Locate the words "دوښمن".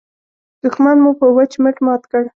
0.61-0.97